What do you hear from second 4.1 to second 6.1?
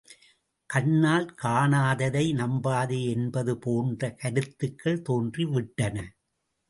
கருத்துக்கள் தோன்றி விட்டன.